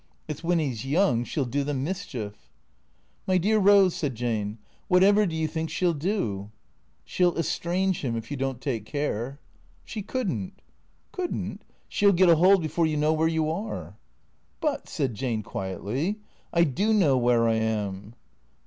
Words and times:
"It 0.27 0.37
's 0.37 0.43
when 0.43 0.59
'e 0.59 0.73
's 0.73 0.83
young 0.83 1.23
she 1.23 1.39
'11 1.39 1.51
do 1.51 1.63
the 1.63 1.73
mischief."" 1.75 2.49
My 3.27 3.37
dear 3.37 3.61
Eose," 3.61 3.91
said 3.91 4.15
Jane," 4.15 4.57
whatever 4.87 5.27
do 5.27 5.35
you 5.35 5.47
think 5.47 5.69
she 5.69 5.85
'11 5.85 5.99
do?"" 5.99 6.51
She 7.05 7.21
'11 7.21 7.39
estrange 7.39 8.03
'im, 8.03 8.15
if 8.15 8.31
you 8.31 8.35
don't 8.37 8.59
take 8.59 8.87
care." 8.87 9.39
"She 9.85 10.01
couldn't."" 10.01 10.63
Could 11.11 11.35
n't? 11.35 11.63
She 11.87 12.05
'11 12.05 12.15
get 12.15 12.29
a 12.29 12.35
'old 12.35 12.63
before 12.63 12.87
you 12.87 12.97
know 12.97 13.13
where 13.13 13.27
you 13.27 13.51
are."" 13.51 13.95
But," 14.59 14.89
said 14.89 15.13
Jane 15.13 15.43
quietly," 15.43 16.17
I 16.51 16.63
do 16.63 16.95
know 16.95 17.15
where 17.15 17.47
I 17.47 17.57
am." 17.57 18.15